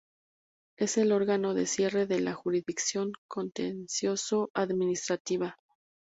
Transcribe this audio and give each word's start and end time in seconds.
Es 0.79 0.97
el 0.97 1.11
órgano 1.11 1.53
de 1.53 1.67
cierre 1.67 2.07
de 2.07 2.19
la 2.21 2.33
jurisdicción 2.33 3.11
Contencioso 3.27 4.49
Administrativa. 4.55 5.57